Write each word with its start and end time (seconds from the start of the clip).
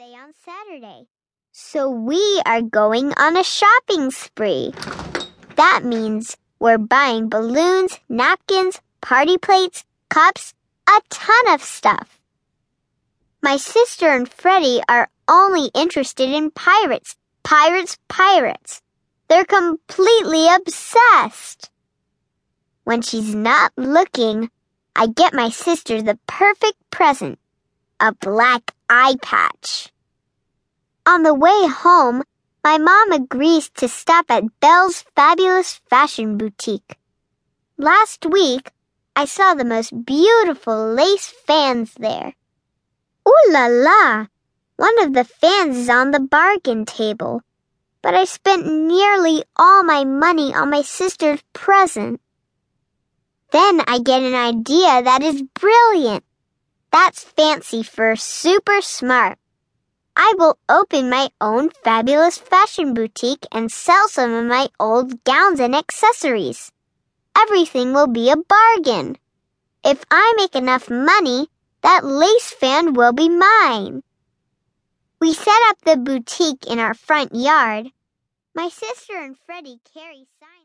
birthday 0.00 0.14
on 0.14 0.32
Saturday. 0.44 1.06
So 1.52 1.90
we 1.90 2.40
are 2.46 2.62
going 2.62 3.12
on 3.14 3.36
a 3.36 3.44
shopping 3.44 4.10
spree. 4.10 4.72
That 5.56 5.82
means 5.84 6.36
we're 6.58 6.78
buying 6.78 7.28
balloons, 7.28 7.98
napkins, 8.08 8.80
party 9.00 9.36
plates, 9.36 9.84
cups, 10.08 10.54
a 10.88 11.00
ton 11.10 11.54
of 11.54 11.62
stuff. 11.62 12.18
My 13.42 13.56
sister 13.56 14.08
and 14.08 14.28
Freddie 14.28 14.80
are 14.88 15.08
only 15.28 15.70
interested 15.74 16.28
in 16.30 16.50
pirates, 16.50 17.16
pirates, 17.42 17.98
pirates. 18.08 18.82
They're 19.28 19.44
completely 19.44 20.46
obsessed. 20.48 21.70
When 22.84 23.02
she's 23.02 23.34
not 23.34 23.72
looking, 23.76 24.50
I 24.94 25.06
get 25.08 25.34
my 25.34 25.50
sister 25.50 26.02
the 26.02 26.18
perfect 26.26 26.78
present 26.90 27.39
a 28.00 28.12
black 28.12 28.74
eye 28.88 29.16
patch. 29.20 29.92
On 31.06 31.22
the 31.22 31.34
way 31.34 31.66
home, 31.68 32.22
my 32.64 32.78
mom 32.78 33.12
agrees 33.12 33.70
to 33.76 33.88
stop 33.88 34.26
at 34.30 34.58
Belle's 34.60 35.04
fabulous 35.14 35.80
fashion 35.88 36.38
boutique. 36.38 36.96
Last 37.76 38.26
week, 38.26 38.72
I 39.14 39.26
saw 39.26 39.54
the 39.54 39.64
most 39.64 40.04
beautiful 40.04 40.94
lace 40.94 41.28
fans 41.46 41.92
there. 41.98 42.34
Ooh 43.28 43.52
la 43.52 43.66
la! 43.66 44.26
One 44.76 44.98
of 45.02 45.12
the 45.12 45.24
fans 45.24 45.76
is 45.76 45.90
on 45.90 46.10
the 46.10 46.20
bargain 46.20 46.86
table, 46.86 47.42
but 48.00 48.14
I 48.14 48.24
spent 48.24 48.66
nearly 48.66 49.44
all 49.56 49.82
my 49.82 50.04
money 50.04 50.54
on 50.54 50.70
my 50.70 50.82
sister's 50.82 51.42
present. 51.52 52.20
Then 53.52 53.82
I 53.86 53.98
get 53.98 54.22
an 54.22 54.34
idea 54.34 55.02
that 55.02 55.22
is 55.22 55.42
brilliant. 55.42 56.24
That's 56.92 57.22
fancy 57.22 57.82
for 57.82 58.16
super 58.16 58.80
smart. 58.80 59.38
I 60.16 60.34
will 60.36 60.58
open 60.68 61.08
my 61.08 61.30
own 61.40 61.70
fabulous 61.84 62.36
fashion 62.36 62.94
boutique 62.94 63.46
and 63.52 63.70
sell 63.70 64.08
some 64.08 64.32
of 64.32 64.44
my 64.46 64.68
old 64.78 65.22
gowns 65.24 65.60
and 65.60 65.74
accessories. 65.74 66.72
Everything 67.38 67.92
will 67.92 68.08
be 68.08 68.30
a 68.30 68.36
bargain. 68.36 69.16
If 69.84 70.04
I 70.10 70.34
make 70.36 70.56
enough 70.56 70.90
money, 70.90 71.48
that 71.82 72.04
lace 72.04 72.50
fan 72.50 72.92
will 72.92 73.12
be 73.12 73.28
mine. 73.28 74.02
We 75.20 75.32
set 75.32 75.60
up 75.68 75.78
the 75.82 75.96
boutique 75.96 76.66
in 76.66 76.78
our 76.78 76.94
front 76.94 77.34
yard. 77.34 77.86
My 78.54 78.68
sister 78.68 79.16
and 79.16 79.36
Freddie 79.46 79.80
carry 79.94 80.26
signs. 80.40 80.50